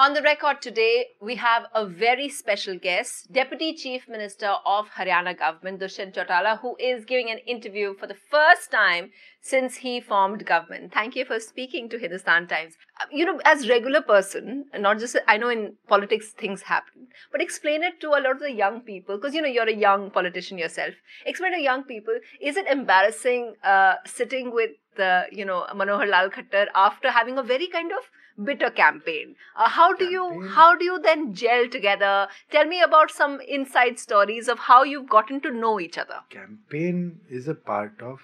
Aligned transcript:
On 0.00 0.14
the 0.14 0.22
record 0.22 0.62
today, 0.62 1.06
we 1.20 1.34
have 1.34 1.64
a 1.74 1.84
very 1.84 2.28
special 2.28 2.78
guest, 2.78 3.32
Deputy 3.32 3.74
Chief 3.74 4.08
Minister 4.08 4.54
of 4.64 4.90
Haryana 4.90 5.36
government, 5.36 5.80
Dushyant 5.80 6.14
Chautala, 6.14 6.60
who 6.60 6.76
is 6.78 7.04
giving 7.04 7.30
an 7.30 7.38
interview 7.38 7.94
for 7.94 8.06
the 8.06 8.14
first 8.14 8.70
time 8.70 9.10
since 9.40 9.78
he 9.78 10.00
formed 10.00 10.46
government. 10.46 10.92
Thank 10.94 11.16
you 11.16 11.24
for 11.24 11.40
speaking 11.40 11.88
to 11.88 11.98
Hindustan 11.98 12.46
Times. 12.46 12.74
Uh, 13.00 13.06
You 13.10 13.24
know, 13.24 13.40
as 13.44 13.68
regular 13.68 14.00
person, 14.00 14.66
not 14.78 15.00
just 15.00 15.16
I 15.26 15.36
know 15.36 15.48
in 15.48 15.74
politics 15.88 16.30
things 16.30 16.62
happen, 16.62 17.08
but 17.32 17.42
explain 17.42 17.82
it 17.82 18.00
to 18.02 18.10
a 18.10 18.22
lot 18.22 18.36
of 18.36 18.38
the 18.38 18.52
young 18.52 18.82
people 18.82 19.16
because 19.16 19.34
you 19.34 19.42
know 19.42 19.48
you're 19.48 19.68
a 19.74 19.82
young 19.86 20.12
politician 20.12 20.58
yourself. 20.58 20.94
Explain 21.26 21.54
to 21.54 21.60
young 21.60 21.82
people: 21.82 22.20
is 22.40 22.56
it 22.56 22.68
embarrassing 22.68 23.54
uh, 23.64 23.94
sitting 24.06 24.54
with 24.54 24.78
uh, 25.00 25.22
you 25.32 25.44
know 25.44 25.66
Manohar 25.74 26.08
Lal 26.08 26.30
Khattar 26.30 26.66
after 26.86 27.10
having 27.10 27.36
a 27.36 27.42
very 27.42 27.66
kind 27.66 27.90
of 27.90 28.08
bitter 28.44 28.70
campaign. 28.70 29.34
Uh, 29.56 29.68
how 29.68 29.92
do 29.92 30.04
you 30.04 30.48
how 30.48 30.76
do 30.76 30.84
you 30.84 30.98
then 31.00 31.34
gel 31.34 31.68
together? 31.68 32.28
Tell 32.50 32.64
me 32.64 32.80
about 32.80 33.10
some 33.10 33.40
inside 33.40 33.98
stories 33.98 34.48
of 34.48 34.58
how 34.58 34.82
you've 34.84 35.08
gotten 35.08 35.40
to 35.42 35.50
know 35.50 35.78
each 35.80 35.98
other. 35.98 36.20
Campaign 36.30 37.20
is 37.28 37.48
a 37.48 37.54
part 37.54 38.00
of 38.00 38.20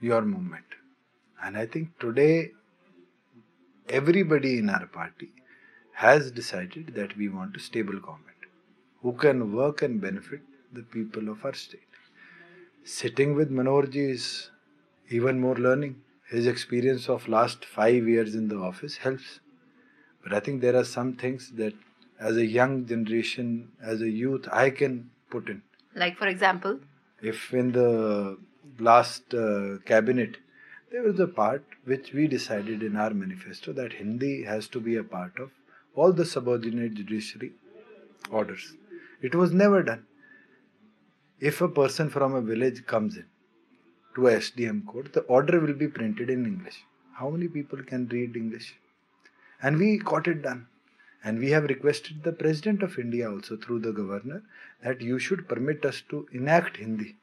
your 0.00 0.22
movement 0.22 0.76
and 1.42 1.56
i 1.56 1.64
think 1.64 1.98
today 1.98 2.50
everybody 3.88 4.58
in 4.58 4.68
our 4.68 4.86
party 4.86 5.28
has 6.04 6.30
decided 6.30 6.94
that 6.94 7.16
we 7.16 7.28
want 7.28 7.56
a 7.56 7.60
stable 7.60 7.98
government 8.06 8.48
who 9.02 9.12
can 9.12 9.52
work 9.52 9.82
and 9.82 10.00
benefit 10.00 10.40
the 10.72 10.82
people 10.82 11.28
of 11.30 11.44
our 11.44 11.54
state. 11.54 11.80
Sitting 12.84 13.34
with 13.34 13.50
Manoharji 13.50 14.10
is 14.10 14.50
even 15.08 15.40
more 15.40 15.54
learning. 15.54 16.02
His 16.28 16.46
experience 16.46 17.08
of 17.08 17.28
last 17.28 17.64
5 17.64 18.08
years 18.08 18.34
in 18.34 18.48
the 18.48 18.58
office 18.58 18.96
helps 18.98 19.40
but 20.26 20.36
i 20.38 20.40
think 20.48 20.60
there 20.66 20.76
are 20.82 20.88
some 20.92 21.12
things 21.24 21.50
that 21.62 21.74
as 22.30 22.42
a 22.44 22.46
young 22.58 22.74
generation 22.92 23.52
as 23.94 24.02
a 24.08 24.10
youth 24.22 24.48
i 24.64 24.68
can 24.82 24.98
put 25.30 25.54
in 25.54 25.62
like 26.04 26.16
for 26.22 26.28
example 26.34 26.78
if 27.32 27.52
in 27.62 27.72
the 27.72 27.90
last 28.88 29.34
uh, 29.34 29.78
cabinet 29.92 30.38
there 30.90 31.02
was 31.02 31.18
a 31.20 31.26
part 31.26 31.64
which 31.84 32.12
we 32.12 32.26
decided 32.26 32.82
in 32.82 32.96
our 32.96 33.10
manifesto 33.10 33.72
that 33.72 33.92
Hindi 33.94 34.44
has 34.44 34.68
to 34.68 34.80
be 34.80 34.96
a 34.96 35.02
part 35.02 35.38
of 35.38 35.50
all 35.94 36.12
the 36.12 36.24
subordinate 36.24 36.94
judiciary 36.94 37.52
orders. 38.30 38.74
It 39.20 39.34
was 39.34 39.52
never 39.52 39.82
done. 39.82 40.06
If 41.40 41.60
a 41.60 41.68
person 41.68 42.08
from 42.08 42.34
a 42.34 42.40
village 42.40 42.86
comes 42.86 43.16
in 43.16 43.26
to 44.14 44.28
a 44.28 44.36
SDM 44.36 44.86
court, 44.86 45.12
the 45.12 45.20
order 45.22 45.60
will 45.60 45.74
be 45.74 45.88
printed 45.88 46.30
in 46.30 46.46
English. 46.46 46.84
How 47.14 47.30
many 47.30 47.48
people 47.48 47.82
can 47.82 48.06
read 48.08 48.36
English? 48.36 48.76
And 49.62 49.78
we 49.78 49.98
got 49.98 50.26
it 50.28 50.42
done. 50.42 50.66
And 51.24 51.38
we 51.38 51.50
have 51.50 51.64
requested 51.64 52.22
the 52.22 52.32
President 52.32 52.82
of 52.82 52.98
India 52.98 53.30
also 53.30 53.56
through 53.56 53.80
the 53.80 53.92
Governor 53.92 54.42
that 54.84 55.00
you 55.00 55.18
should 55.18 55.48
permit 55.48 55.84
us 55.84 56.02
to 56.10 56.26
enact 56.32 56.76
Hindi 56.76 57.16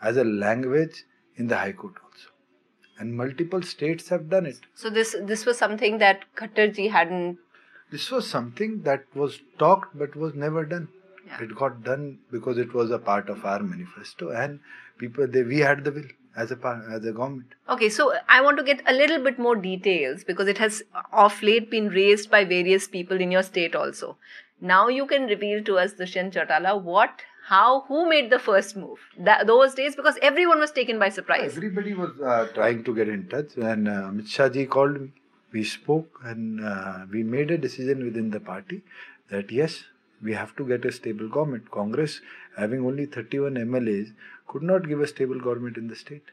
as 0.00 0.16
a 0.16 0.24
language 0.24 1.04
in 1.36 1.48
the 1.48 1.56
High 1.56 1.72
Court 1.72 1.94
also. 2.02 2.28
And 2.98 3.16
multiple 3.16 3.62
states 3.62 4.08
have 4.08 4.28
done 4.30 4.46
it. 4.46 4.58
so 4.74 4.90
this 4.90 5.14
this 5.22 5.44
was 5.46 5.58
something 5.58 5.98
that 5.98 6.24
Khattarji 6.36 6.90
hadn't 6.90 7.38
This 7.92 8.10
was 8.10 8.28
something 8.28 8.82
that 8.82 9.04
was 9.14 9.40
talked 9.58 9.98
but 9.98 10.16
was 10.16 10.34
never 10.34 10.64
done. 10.64 10.88
Yeah. 11.26 11.42
It 11.42 11.54
got 11.56 11.82
done 11.82 12.18
because 12.30 12.58
it 12.58 12.74
was 12.74 12.90
a 12.90 12.98
part 12.98 13.28
of 13.28 13.44
our 13.44 13.62
manifesto 13.62 14.30
and 14.30 14.60
people 14.98 15.26
they 15.26 15.42
we 15.42 15.58
had 15.58 15.84
the 15.84 15.92
will 15.92 16.10
as 16.36 16.50
a 16.50 16.82
as 16.90 17.04
a 17.04 17.12
government. 17.12 17.54
Okay, 17.68 17.88
so 17.88 18.14
I 18.28 18.40
want 18.40 18.58
to 18.58 18.64
get 18.64 18.82
a 18.86 18.92
little 18.92 19.22
bit 19.22 19.38
more 19.38 19.56
details 19.56 20.24
because 20.24 20.48
it 20.48 20.58
has 20.58 20.82
of 21.12 21.42
late 21.42 21.70
been 21.70 21.88
raised 21.88 22.30
by 22.30 22.44
various 22.44 22.86
people 22.88 23.20
in 23.20 23.30
your 23.30 23.42
state 23.42 23.74
also. 23.74 24.16
Now 24.60 24.88
you 24.88 25.06
can 25.06 25.26
reveal 25.26 25.64
to 25.64 25.78
us, 25.78 25.94
Dushyant 25.94 26.32
Chautala, 26.32 26.80
what, 26.82 27.22
how, 27.46 27.82
who 27.88 28.08
made 28.08 28.30
the 28.30 28.38
first 28.38 28.76
move? 28.76 28.98
That, 29.18 29.46
those 29.46 29.74
days, 29.74 29.96
because 29.96 30.18
everyone 30.22 30.60
was 30.60 30.70
taken 30.70 30.98
by 30.98 31.08
surprise. 31.08 31.56
Everybody 31.56 31.94
was 31.94 32.10
uh, 32.20 32.48
trying 32.54 32.84
to 32.84 32.94
get 32.94 33.08
in 33.08 33.26
touch, 33.28 33.56
and 33.56 33.88
uh, 33.88 34.10
Amit 34.10 34.28
Shah 34.28 34.48
ji 34.48 34.66
called 34.66 35.00
me. 35.00 35.12
We 35.52 35.64
spoke, 35.64 36.20
and 36.22 36.64
uh, 36.64 37.06
we 37.10 37.22
made 37.22 37.50
a 37.50 37.58
decision 37.58 38.04
within 38.04 38.30
the 38.30 38.38
party 38.38 38.82
that 39.30 39.50
yes, 39.50 39.84
we 40.22 40.34
have 40.34 40.54
to 40.56 40.64
get 40.64 40.84
a 40.84 40.92
stable 40.92 41.28
government. 41.28 41.70
Congress, 41.70 42.20
having 42.60 42.84
only 42.90 43.06
31 43.06 43.54
MLAs, 43.54 44.12
could 44.52 44.62
not 44.62 44.88
give 44.92 45.00
a 45.00 45.06
stable 45.06 45.40
government 45.48 45.76
in 45.76 45.88
the 45.88 45.96
state, 45.96 46.32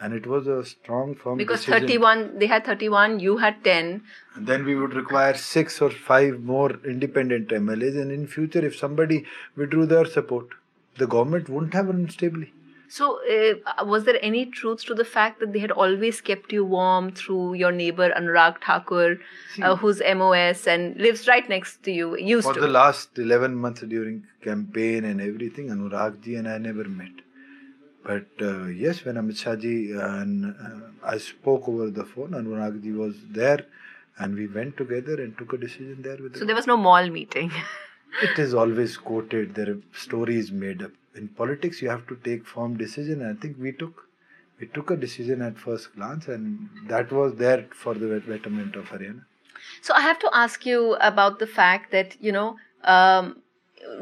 and 0.00 0.18
it 0.18 0.26
was 0.26 0.46
a 0.46 0.64
strong, 0.64 1.14
firm 1.14 1.38
Because 1.38 1.64
decision. 1.64 1.88
31, 1.88 2.38
they 2.38 2.46
had 2.46 2.64
31, 2.64 3.18
you 3.20 3.38
had 3.38 3.62
10. 3.64 4.02
And 4.34 4.46
then 4.46 4.64
we 4.64 4.74
would 4.74 4.94
require 4.94 5.34
six 5.34 5.80
or 5.80 5.90
five 5.90 6.40
more 6.40 6.70
independent 6.94 7.48
MLAs, 7.48 8.00
and 8.02 8.10
in 8.18 8.26
future, 8.26 8.64
if 8.64 8.76
somebody 8.84 9.24
withdrew 9.56 9.86
their 9.94 10.06
support, 10.18 10.60
the 10.98 11.06
government 11.06 11.48
wouldn't 11.48 11.74
have 11.74 11.86
run 11.94 12.08
stably. 12.08 12.52
So, 12.88 13.18
uh, 13.36 13.84
was 13.84 14.04
there 14.04 14.18
any 14.22 14.46
truth 14.46 14.84
to 14.86 14.94
the 14.94 15.04
fact 15.04 15.40
that 15.40 15.52
they 15.52 15.58
had 15.58 15.72
always 15.72 16.20
kept 16.20 16.52
you 16.52 16.64
warm 16.64 17.10
through 17.12 17.54
your 17.54 17.72
neighbor 17.72 18.10
Anurag 18.10 18.62
Thakur, 18.62 19.18
uh, 19.62 19.76
who's 19.76 20.00
MOS 20.00 20.66
and 20.66 20.96
lives 20.96 21.26
right 21.26 21.48
next 21.48 21.82
to 21.84 21.90
you? 21.92 22.16
Used 22.16 22.46
For 22.46 22.54
to. 22.54 22.60
the 22.60 22.68
last 22.68 23.18
11 23.18 23.54
months 23.54 23.80
during 23.82 24.24
campaign 24.42 25.04
and 25.04 25.20
everything, 25.20 25.68
Anurag 25.68 26.22
ji 26.22 26.36
and 26.36 26.48
I 26.48 26.58
never 26.58 26.84
met. 26.84 27.10
But 28.04 28.26
uh, 28.40 28.66
yes, 28.66 29.04
when 29.04 29.16
Amit 29.16 29.36
Shah 29.38 29.56
ji 29.56 29.92
and 29.92 30.54
uh, 30.54 30.80
I 31.14 31.18
spoke 31.18 31.68
over 31.68 31.90
the 31.90 32.04
phone, 32.04 32.30
Anurag 32.30 32.82
ji 32.82 32.92
was 32.92 33.16
there 33.28 33.66
and 34.18 34.34
we 34.34 34.46
went 34.46 34.76
together 34.76 35.14
and 35.22 35.36
took 35.36 35.52
a 35.52 35.58
decision 35.58 36.02
there 36.02 36.16
with 36.16 36.34
so 36.36 36.40
him. 36.42 36.46
there 36.46 36.56
was 36.56 36.66
no 36.66 36.76
mall 36.76 37.10
meeting. 37.10 37.50
It 38.22 38.38
is 38.38 38.54
always 38.54 38.96
quoted, 38.96 39.54
there 39.54 39.70
are 39.70 39.78
stories 39.92 40.50
made 40.50 40.82
up. 40.82 40.92
In 41.16 41.28
politics, 41.28 41.80
you 41.82 41.88
have 41.88 42.06
to 42.08 42.16
take 42.16 42.46
firm 42.46 42.76
decision. 42.76 43.22
and 43.22 43.36
I 43.36 43.40
think 43.40 43.56
we 43.58 43.72
took. 43.72 44.02
We 44.58 44.66
took 44.66 44.90
a 44.90 44.96
decision 44.96 45.42
at 45.42 45.58
first 45.58 45.94
glance, 45.94 46.28
and 46.28 46.70
that 46.88 47.12
was 47.12 47.34
there 47.34 47.66
for 47.74 47.92
the 47.92 48.20
betterment 48.26 48.74
of 48.74 48.86
Haryana. 48.86 49.24
So 49.82 49.92
I 49.94 50.00
have 50.00 50.18
to 50.20 50.30
ask 50.32 50.64
you 50.64 50.94
about 50.94 51.38
the 51.38 51.46
fact 51.46 51.92
that 51.92 52.16
you 52.20 52.32
know 52.32 52.56
um, 52.84 53.42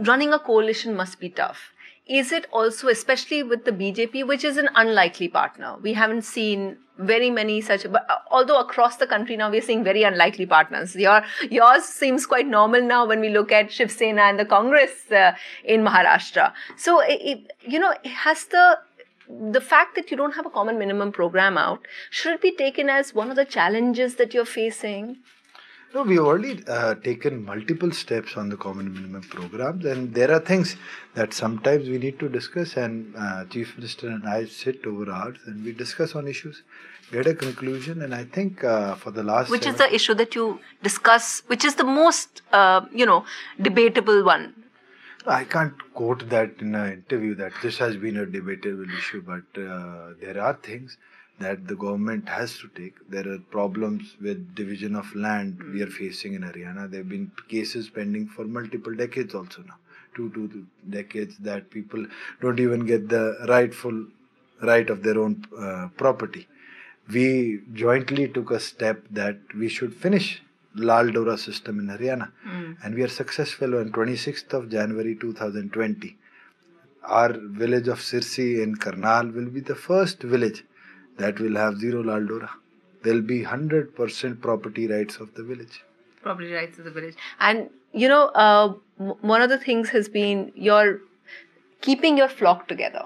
running 0.06 0.32
a 0.32 0.38
coalition 0.38 0.94
must 0.94 1.18
be 1.18 1.28
tough. 1.28 1.72
Is 2.06 2.32
it 2.32 2.46
also, 2.52 2.88
especially 2.88 3.42
with 3.42 3.64
the 3.64 3.72
BJP, 3.72 4.26
which 4.26 4.44
is 4.44 4.58
an 4.58 4.68
unlikely 4.74 5.28
partner? 5.28 5.76
We 5.80 5.94
haven't 5.94 6.22
seen 6.22 6.76
very 6.98 7.30
many 7.30 7.60
such. 7.60 7.90
But 7.90 8.08
uh, 8.10 8.18
although 8.30 8.60
across 8.60 8.96
the 8.96 9.06
country 9.06 9.36
now 9.36 9.50
we 9.50 9.58
are 9.58 9.62
seeing 9.62 9.82
very 9.82 10.02
unlikely 10.02 10.46
partners. 10.46 10.94
Your 10.94 11.22
yours 11.50 11.84
seems 11.84 12.26
quite 12.26 12.46
normal 12.46 12.82
now 12.82 13.06
when 13.06 13.20
we 13.20 13.30
look 13.30 13.50
at 13.52 13.72
Shiv 13.72 13.90
Sena 13.90 14.22
and 14.22 14.38
the 14.38 14.44
Congress 14.44 15.10
uh, 15.10 15.32
in 15.64 15.82
Maharashtra. 15.82 16.52
So 16.76 17.00
i 17.00 17.18
i 17.32 17.42
you 17.66 17.78
know, 17.78 17.94
has 18.04 18.44
the 18.46 18.78
the 19.52 19.60
fact 19.60 19.94
that 19.94 20.10
you 20.10 20.16
don't 20.18 20.34
have 20.34 20.46
a 20.46 20.50
common 20.50 20.78
minimum 20.78 21.10
program 21.10 21.56
out 21.56 21.86
should 22.10 22.34
it 22.34 22.42
be 22.42 22.50
taken 22.54 22.90
as 22.90 23.14
one 23.14 23.30
of 23.30 23.36
the 23.36 23.46
challenges 23.46 24.16
that 24.16 24.34
you're 24.34 24.44
facing? 24.44 25.16
No, 25.94 26.02
we 26.02 26.16
have 26.16 26.24
already 26.24 26.60
uh, 26.66 26.96
taken 26.96 27.44
multiple 27.44 27.92
steps 27.92 28.36
on 28.36 28.48
the 28.48 28.56
common 28.56 28.92
minimum 28.92 29.22
programs, 29.22 29.84
and 29.84 30.12
there 30.12 30.32
are 30.32 30.40
things 30.40 30.74
that 31.14 31.32
sometimes 31.32 31.88
we 31.88 31.98
need 31.98 32.18
to 32.18 32.28
discuss. 32.28 32.76
And 32.76 33.14
uh, 33.16 33.44
Chief 33.44 33.76
Minister 33.76 34.08
and 34.08 34.28
I 34.28 34.46
sit 34.46 34.84
over 34.86 35.08
hours 35.12 35.38
and 35.46 35.64
we 35.64 35.70
discuss 35.70 36.16
on 36.16 36.26
issues, 36.26 36.64
get 37.12 37.28
a 37.28 37.34
conclusion. 37.34 38.02
And 38.02 38.12
I 38.12 38.24
think 38.24 38.64
uh, 38.64 38.96
for 38.96 39.12
the 39.12 39.22
last 39.22 39.50
which 39.50 39.66
is 39.66 39.76
the 39.76 39.94
issue 39.94 40.14
that 40.14 40.34
you 40.34 40.58
discuss 40.82 41.44
which 41.46 41.64
is 41.64 41.76
the 41.76 41.84
most 41.84 42.42
uh, 42.52 42.80
you 42.92 43.06
know 43.06 43.24
debatable 43.62 44.24
one 44.24 44.52
I 45.26 45.44
can't 45.44 45.74
quote 45.94 46.28
that 46.28 46.56
in 46.60 46.74
an 46.74 46.92
interview 46.92 47.34
that 47.36 47.52
this 47.62 47.78
has 47.78 47.96
been 47.96 48.18
a 48.18 48.26
debatable 48.26 48.84
issue, 48.98 49.22
but 49.22 49.58
uh, 49.58 50.12
there 50.20 50.38
are 50.38 50.52
things 50.54 50.98
that 51.40 51.66
the 51.66 51.74
government 51.74 52.28
has 52.28 52.58
to 52.58 52.68
take. 52.68 52.94
There 53.08 53.28
are 53.28 53.38
problems 53.50 54.16
with 54.20 54.54
division 54.54 54.94
of 54.94 55.14
land 55.14 55.62
we 55.72 55.82
are 55.82 55.88
facing 55.88 56.34
in 56.34 56.42
Haryana. 56.42 56.90
There 56.90 57.00
have 57.00 57.08
been 57.08 57.32
cases 57.48 57.90
pending 57.90 58.28
for 58.28 58.44
multiple 58.44 58.94
decades 58.94 59.34
also 59.34 59.62
now, 59.62 59.76
two 60.14 60.30
two 60.30 60.66
decades 60.88 61.36
that 61.38 61.70
people 61.70 62.06
don't 62.40 62.60
even 62.60 62.86
get 62.86 63.08
the 63.08 63.36
rightful 63.48 64.06
right 64.62 64.88
of 64.88 65.02
their 65.02 65.18
own 65.18 65.44
uh, 65.58 65.88
property. 65.96 66.46
We 67.12 67.60
jointly 67.74 68.28
took 68.28 68.50
a 68.50 68.60
step 68.60 69.02
that 69.10 69.38
we 69.54 69.68
should 69.68 69.92
finish 69.94 70.42
Lal 70.76 71.10
Dora 71.10 71.36
system 71.36 71.78
in 71.80 71.86
Haryana, 71.88 72.30
and 72.82 72.94
we 72.94 73.02
are 73.02 73.08
successful 73.08 73.76
on 73.78 73.90
26th 73.92 74.52
of 74.52 74.70
January 74.70 75.14
2020. 75.16 76.16
Our 77.04 77.32
village 77.34 77.88
of 77.88 77.98
Sirsi 77.98 78.62
in 78.62 78.76
Karnal 78.76 79.28
will 79.28 79.50
be 79.50 79.60
the 79.60 79.74
first 79.74 80.22
village 80.22 80.64
that 81.18 81.40
will 81.40 81.56
have 81.56 81.78
zero 81.78 82.02
Laldora. 82.02 82.50
There'll 83.02 83.20
be 83.20 83.42
100% 83.42 84.40
property 84.40 84.86
rights 84.88 85.16
of 85.16 85.34
the 85.34 85.42
village. 85.42 85.82
Property 86.22 86.52
rights 86.52 86.78
of 86.78 86.84
the 86.84 86.90
village. 86.90 87.14
And, 87.38 87.68
you 87.92 88.08
know, 88.08 88.28
uh, 88.28 88.74
one 88.96 89.42
of 89.42 89.50
the 89.50 89.58
things 89.58 89.90
has 89.90 90.08
been 90.08 90.52
your 90.54 91.00
keeping 91.82 92.16
your 92.16 92.28
flock 92.28 92.66
together. 92.66 93.04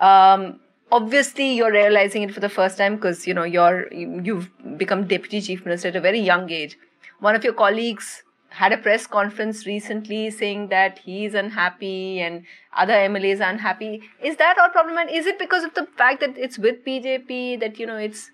Um, 0.00 0.58
obviously, 0.90 1.52
you're 1.52 1.72
realizing 1.72 2.22
it 2.22 2.34
for 2.34 2.40
the 2.40 2.48
first 2.48 2.78
time 2.78 2.96
because, 2.96 3.26
you 3.26 3.34
know, 3.34 3.44
you're, 3.44 3.92
you've 3.92 4.50
become 4.76 5.06
deputy 5.06 5.40
chief 5.40 5.64
minister 5.64 5.88
at 5.88 5.96
a 5.96 6.00
very 6.00 6.20
young 6.20 6.50
age. 6.50 6.76
One 7.20 7.36
of 7.36 7.44
your 7.44 7.52
colleagues 7.52 8.24
had 8.50 8.72
a 8.72 8.78
press 8.78 9.06
conference 9.06 9.66
recently 9.66 10.30
saying 10.30 10.68
that 10.68 10.98
he's 11.00 11.34
unhappy 11.34 12.20
and 12.20 12.44
other 12.74 12.94
MLAs 12.94 13.40
are 13.40 13.50
unhappy. 13.50 14.02
Is 14.22 14.36
that 14.36 14.58
our 14.58 14.70
problem? 14.70 14.96
And 14.96 15.10
is 15.10 15.26
it 15.26 15.38
because 15.38 15.64
of 15.64 15.74
the 15.74 15.86
fact 15.96 16.20
that 16.20 16.36
it's 16.36 16.58
with 16.58 16.84
BJP 16.84 17.60
that, 17.60 17.78
you 17.78 17.86
know, 17.86 17.96
it's 17.96 18.30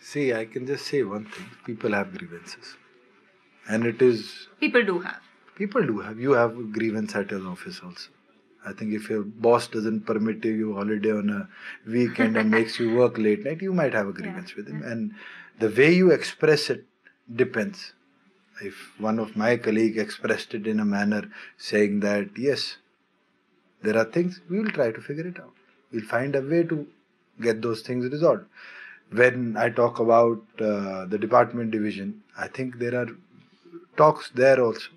See, 0.00 0.32
I 0.32 0.44
can 0.44 0.66
just 0.66 0.86
say 0.86 1.02
one 1.02 1.24
thing 1.24 1.46
people 1.66 1.92
have 1.92 2.16
grievances. 2.16 2.76
And 3.68 3.84
it 3.84 4.00
is, 4.00 4.48
people 4.60 4.84
do 4.84 5.00
have. 5.00 5.20
people 5.56 5.84
do 5.84 5.98
have, 5.98 6.18
you 6.18 6.32
have 6.32 6.56
a 6.56 6.62
grievance 6.62 7.14
at 7.16 7.30
your 7.30 7.46
office 7.48 7.80
also. 7.84 8.10
I 8.64 8.72
think 8.72 8.92
if 8.92 9.08
your 9.10 9.22
boss 9.22 9.66
doesn't 9.66 10.06
permit 10.06 10.44
you 10.44 10.74
holiday 10.74 11.10
on 11.10 11.30
a 11.30 11.48
weekend 11.90 12.36
and 12.36 12.50
makes 12.50 12.78
you 12.78 12.94
work 12.94 13.18
late 13.18 13.44
night, 13.44 13.60
you 13.60 13.72
might 13.72 13.92
have 13.92 14.08
a 14.08 14.12
grievance 14.12 14.54
with 14.54 14.68
him. 14.68 14.82
And 14.82 15.14
the 15.58 15.68
way 15.68 15.92
you 15.92 16.10
express 16.12 16.70
it 16.70 16.86
depends. 17.34 17.92
If 18.60 18.98
one 18.98 19.18
of 19.18 19.36
my 19.36 19.56
colleague 19.56 19.98
expressed 19.98 20.54
it 20.54 20.66
in 20.66 20.80
a 20.80 20.84
manner 20.84 21.30
saying 21.56 22.00
that 22.00 22.30
yes, 22.36 22.76
there 23.82 23.96
are 23.96 24.04
things, 24.04 24.40
we 24.50 24.58
will 24.60 24.70
try 24.70 24.90
to 24.90 25.00
figure 25.00 25.26
it 25.26 25.38
out. 25.40 25.52
We'll 25.92 26.04
find 26.04 26.34
a 26.34 26.42
way 26.42 26.64
to 26.64 26.86
get 27.40 27.62
those 27.62 27.82
things 27.82 28.10
resolved. 28.10 28.44
When 29.10 29.56
I 29.56 29.70
talk 29.70 30.00
about 30.00 30.42
uh, 30.60 31.06
the 31.06 31.18
department 31.18 31.70
division, 31.70 32.22
I 32.36 32.48
think 32.48 32.78
there 32.78 32.94
are 33.00 33.06
talks 33.96 34.30
there 34.34 34.60
also. 34.62 34.90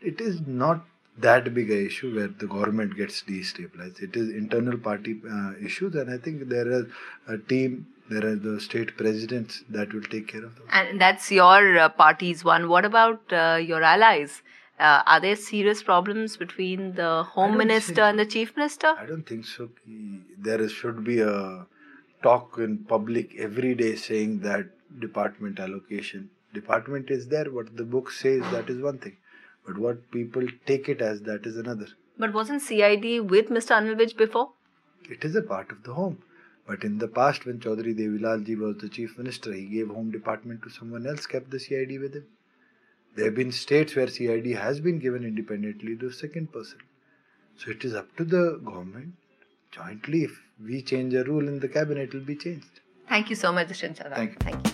It 0.00 0.20
is 0.20 0.40
not 0.46 0.84
that 1.18 1.52
big 1.54 1.70
a 1.70 1.86
issue 1.86 2.14
where 2.14 2.28
the 2.28 2.46
government 2.46 2.96
gets 2.96 3.22
destabilized. 3.22 4.02
It 4.02 4.16
is 4.16 4.30
internal 4.30 4.78
party 4.78 5.20
uh, 5.30 5.52
issues, 5.64 5.94
and 5.94 6.10
I 6.10 6.18
think 6.18 6.48
there 6.48 6.70
is 6.70 6.86
a 7.28 7.38
team, 7.38 7.86
there 8.10 8.26
are 8.26 8.34
the 8.36 8.60
state 8.60 8.96
presidents 8.96 9.62
that 9.70 9.92
will 9.94 10.02
take 10.02 10.28
care 10.28 10.44
of 10.44 10.56
those. 10.56 10.66
And 10.72 11.00
that's 11.00 11.30
your 11.30 11.78
uh, 11.78 11.88
party's 11.88 12.44
one. 12.44 12.68
What 12.68 12.84
about 12.84 13.32
uh, 13.32 13.60
your 13.62 13.82
allies? 13.82 14.42
Uh, 14.78 15.02
are 15.06 15.20
there 15.20 15.36
serious 15.36 15.84
problems 15.84 16.36
between 16.36 16.94
the 16.94 17.22
Home 17.22 17.56
Minister 17.56 18.02
and 18.02 18.18
the 18.18 18.26
Chief 18.26 18.56
Minister? 18.56 18.88
I 18.98 19.06
don't 19.06 19.22
think 19.26 19.44
so. 19.46 19.68
There 20.36 20.60
is- 20.60 20.72
should 20.72 21.04
be 21.04 21.20
a 21.20 21.66
talk 22.24 22.58
in 22.58 22.78
public 22.78 23.36
every 23.36 23.74
day 23.76 23.94
saying 23.94 24.40
that 24.40 24.66
department 24.98 25.60
allocation. 25.60 26.30
Department 26.52 27.10
is 27.10 27.28
there. 27.28 27.50
What 27.52 27.76
the 27.76 27.84
book 27.84 28.10
says 28.10 28.42
that 28.50 28.68
is 28.68 28.80
one 28.80 28.98
thing, 28.98 29.16
but 29.66 29.78
what 29.78 30.10
people 30.10 30.46
take 30.66 30.88
it 30.88 31.00
as 31.00 31.22
that 31.22 31.46
is 31.46 31.56
another. 31.56 31.88
But 32.18 32.32
wasn't 32.32 32.62
CID 32.62 33.30
with 33.30 33.48
Mr. 33.48 33.76
Anil 33.76 33.96
Vij 33.96 34.16
before? 34.16 34.50
It 35.10 35.24
is 35.24 35.34
a 35.34 35.42
part 35.42 35.70
of 35.70 35.82
the 35.82 35.94
home. 35.94 36.22
But 36.66 36.82
in 36.82 36.98
the 36.98 37.08
past, 37.08 37.44
when 37.44 37.60
Chaudhary 37.60 37.94
Chaudhry 37.94 38.20
Devilalji 38.20 38.58
was 38.58 38.78
the 38.78 38.88
chief 38.88 39.18
minister, 39.18 39.52
he 39.52 39.66
gave 39.66 39.88
home 39.88 40.10
department 40.10 40.62
to 40.62 40.70
someone 40.70 41.06
else, 41.06 41.26
kept 41.26 41.50
the 41.50 41.60
CID 41.60 42.00
with 42.00 42.14
him. 42.14 42.26
There 43.16 43.26
have 43.26 43.34
been 43.34 43.52
states 43.52 43.94
where 43.94 44.08
CID 44.08 44.46
has 44.56 44.80
been 44.80 44.98
given 44.98 45.24
independently 45.24 45.96
to 45.96 46.06
a 46.06 46.12
second 46.12 46.52
person. 46.52 46.78
So 47.58 47.70
it 47.70 47.84
is 47.84 47.94
up 47.94 48.16
to 48.16 48.24
the 48.24 48.60
government 48.64 49.14
jointly. 49.70 50.24
If 50.24 50.40
we 50.62 50.82
change 50.82 51.14
a 51.14 51.22
rule 51.24 51.46
in 51.46 51.60
the 51.60 51.68
cabinet, 51.68 52.08
it 52.08 52.14
will 52.14 52.24
be 52.24 52.36
changed. 52.36 52.80
Thank 53.08 53.30
you 53.30 53.36
so 53.36 53.52
much, 53.52 53.68
Chadha. 53.68 54.14
Thank 54.14 54.32
you. 54.32 54.36
Thank 54.40 54.66
you. 54.66 54.73